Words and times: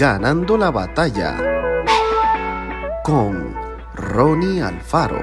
Ganando 0.00 0.56
la 0.56 0.70
batalla 0.70 1.36
con 3.04 3.54
Ronnie 3.94 4.62
Alfaro. 4.62 5.20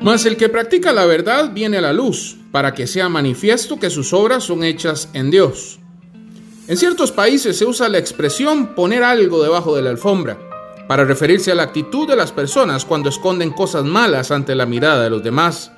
Mas 0.00 0.24
el 0.24 0.38
que 0.38 0.48
practica 0.48 0.94
la 0.94 1.04
verdad 1.04 1.52
viene 1.52 1.76
a 1.76 1.82
la 1.82 1.92
luz, 1.92 2.38
para 2.50 2.72
que 2.72 2.86
sea 2.86 3.10
manifiesto 3.10 3.78
que 3.78 3.90
sus 3.90 4.14
obras 4.14 4.44
son 4.44 4.64
hechas 4.64 5.10
en 5.12 5.30
Dios. 5.30 5.78
En 6.66 6.78
ciertos 6.78 7.12
países 7.12 7.58
se 7.58 7.66
usa 7.66 7.90
la 7.90 7.98
expresión 7.98 8.74
poner 8.74 9.02
algo 9.04 9.42
debajo 9.42 9.76
de 9.76 9.82
la 9.82 9.90
alfombra, 9.90 10.38
para 10.88 11.04
referirse 11.04 11.52
a 11.52 11.56
la 11.56 11.64
actitud 11.64 12.08
de 12.08 12.16
las 12.16 12.32
personas 12.32 12.86
cuando 12.86 13.10
esconden 13.10 13.50
cosas 13.50 13.84
malas 13.84 14.30
ante 14.30 14.54
la 14.54 14.64
mirada 14.64 15.04
de 15.04 15.10
los 15.10 15.22
demás. 15.22 15.72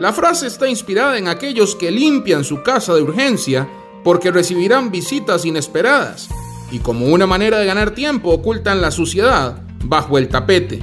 La 0.00 0.14
frase 0.14 0.46
está 0.46 0.66
inspirada 0.66 1.18
en 1.18 1.28
aquellos 1.28 1.76
que 1.76 1.90
limpian 1.90 2.42
su 2.42 2.62
casa 2.62 2.94
de 2.94 3.02
urgencia 3.02 3.68
porque 4.02 4.30
recibirán 4.30 4.90
visitas 4.90 5.44
inesperadas 5.44 6.30
y 6.72 6.78
como 6.78 7.04
una 7.08 7.26
manera 7.26 7.58
de 7.58 7.66
ganar 7.66 7.90
tiempo 7.90 8.30
ocultan 8.30 8.80
la 8.80 8.92
suciedad 8.92 9.60
bajo 9.84 10.16
el 10.16 10.28
tapete. 10.28 10.82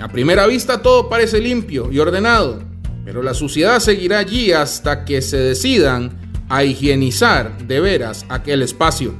A 0.00 0.06
primera 0.06 0.46
vista 0.46 0.82
todo 0.82 1.08
parece 1.08 1.40
limpio 1.40 1.90
y 1.90 1.98
ordenado, 1.98 2.62
pero 3.04 3.24
la 3.24 3.34
suciedad 3.34 3.80
seguirá 3.80 4.20
allí 4.20 4.52
hasta 4.52 5.04
que 5.04 5.20
se 5.20 5.38
decidan 5.38 6.16
a 6.48 6.62
higienizar 6.62 7.58
de 7.66 7.80
veras 7.80 8.24
aquel 8.28 8.62
espacio. 8.62 9.16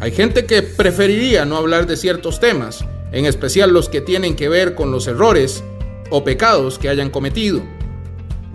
Hay 0.00 0.10
gente 0.10 0.44
que 0.44 0.62
preferiría 0.62 1.44
no 1.44 1.56
hablar 1.56 1.86
de 1.86 1.96
ciertos 1.96 2.40
temas, 2.40 2.84
en 3.12 3.26
especial 3.26 3.72
los 3.72 3.88
que 3.88 4.00
tienen 4.00 4.34
que 4.34 4.48
ver 4.48 4.74
con 4.74 4.90
los 4.90 5.06
errores 5.06 5.62
o 6.10 6.24
pecados 6.24 6.80
que 6.80 6.88
hayan 6.88 7.10
cometido. 7.10 7.62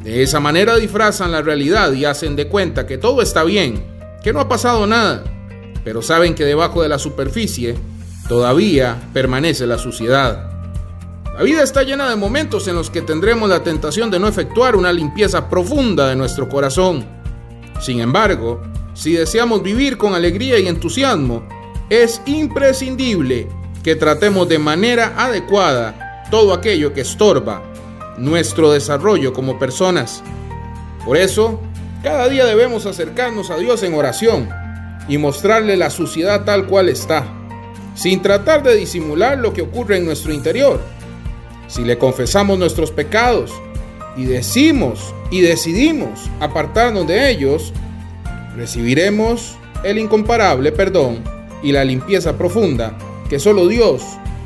De 0.06 0.22
esa 0.22 0.40
manera 0.40 0.76
disfrazan 0.76 1.32
la 1.32 1.42
realidad 1.42 1.92
y 1.94 2.06
hacen 2.06 2.36
de 2.36 2.48
cuenta 2.48 2.86
que 2.86 3.00
todo 3.00 3.24
está 3.24 3.44
bien, 3.44 3.84
que 4.24 4.34
no 4.34 4.40
ha 4.40 4.48
pasado 4.48 4.86
nada, 4.86 5.24
pero 5.84 6.04
saben 6.04 6.36
que 6.36 6.46
debajo 6.46 6.84
de 6.84 6.90
la 6.90 7.00
superficie 7.00 7.76
todavía 8.30 9.10
permanece 9.14 9.66
la 9.66 9.80
suciedad. 9.80 10.52
La 11.36 11.42
vida 11.42 11.64
está 11.64 11.82
llena 11.82 12.08
de 12.08 12.18
momentos 12.18 12.68
en 12.68 12.76
los 12.76 12.92
que 12.92 13.02
tendremos 13.02 13.50
la 13.50 13.64
tentación 13.64 14.12
de 14.12 14.20
no 14.20 14.28
efectuar 14.28 14.76
una 14.76 14.94
limpieza 14.94 15.50
profunda 15.50 16.08
de 16.08 16.16
nuestro 16.16 16.48
corazón. 16.48 17.04
Sin 17.82 18.00
embargo, 18.00 18.62
si 18.94 19.14
deseamos 19.14 19.64
vivir 19.64 19.98
con 19.98 20.14
alegría 20.14 20.60
y 20.60 20.68
entusiasmo, 20.68 21.50
es 21.90 22.22
imprescindible 22.28 23.48
que 23.84 23.96
tratemos 23.96 24.48
de 24.48 24.60
manera 24.60 25.16
adecuada 25.18 26.24
todo 26.30 26.54
aquello 26.54 26.94
que 26.94 27.02
estorba 27.02 27.74
nuestro 28.18 28.72
desarrollo 28.72 29.34
como 29.34 29.60
personas. 29.60 30.24
Por 31.06 31.18
eso, 31.18 31.60
cada 32.04 32.30
día 32.30 32.46
debemos 32.46 32.86
acercarnos 32.86 33.50
a 33.50 33.58
Dios 33.58 33.84
en 33.84 33.94
oración 33.94 34.50
y 35.08 35.18
mostrarle 35.18 35.78
la 35.78 35.90
suciedad 35.90 36.46
tal 36.46 36.68
cual 36.68 36.90
está, 36.90 37.28
sin 37.94 38.22
tratar 38.22 38.64
de 38.64 38.76
disimular 38.76 39.38
lo 39.38 39.54
que 39.54 39.62
ocurre 39.62 39.98
en 39.98 40.06
nuestro 40.06 40.34
interior 40.34 40.80
si 41.68 41.84
le 41.84 41.98
confesamos 41.98 42.58
nuestros 42.60 42.92
pecados 42.92 43.52
y 44.16 44.26
decimos 44.26 45.14
y 45.32 45.42
decidimos 45.42 46.30
apartarnos 46.40 47.08
de 47.08 47.30
ellos, 47.30 47.74
recibiremos 48.56 49.58
el 49.84 49.98
incomparable 49.98 50.72
perdón 50.72 51.24
y 51.64 51.72
la 51.72 51.84
limpieza 51.84 52.38
profunda 52.38 52.98
que 53.30 53.40
solo 53.40 53.68
Dios 53.68 54.04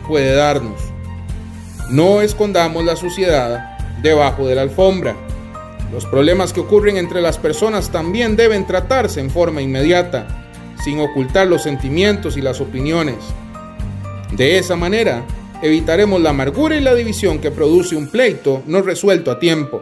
puede 0.08 0.34
darnos. 0.34 0.89
No 1.90 2.22
escondamos 2.22 2.86
la 2.86 2.96
suciedad 2.96 3.80
debajo 4.04 4.48
de 4.48 4.54
la 4.54 4.62
alfombra. 4.62 5.16
Los 5.92 6.06
problemas 6.06 6.54
que 6.54 6.60
ocurren 6.60 6.98
entre 6.98 7.20
las 7.20 7.40
personas 7.40 7.90
también 7.90 8.36
deben 8.36 8.68
tratarse 8.68 9.20
en 9.20 9.32
forma 9.32 9.64
inmediata, 9.64 10.28
sin 10.84 11.00
ocultar 11.00 11.48
los 11.48 11.64
sentimientos 11.64 12.38
y 12.38 12.42
las 12.42 12.62
opiniones. 12.62 13.18
De 14.32 14.60
esa 14.60 14.76
manera, 14.76 15.26
evitaremos 15.64 16.22
la 16.22 16.30
amargura 16.30 16.76
y 16.76 16.82
la 16.82 16.94
división 16.94 17.40
que 17.40 17.50
produce 17.50 17.96
un 17.96 18.08
pleito 18.08 18.62
no 18.68 18.84
resuelto 18.84 19.32
a 19.32 19.40
tiempo. 19.40 19.82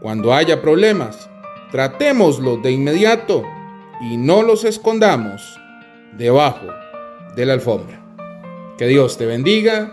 Cuando 0.00 0.32
haya 0.32 0.62
problemas, 0.62 1.28
tratémoslos 1.70 2.62
de 2.62 2.72
inmediato 2.72 3.44
y 4.00 4.16
no 4.16 4.42
los 4.42 4.64
escondamos 4.64 5.60
debajo 6.16 6.68
de 7.36 7.44
la 7.44 7.52
alfombra. 7.52 8.00
Que 8.78 8.86
Dios 8.86 9.18
te 9.18 9.26
bendiga 9.26 9.92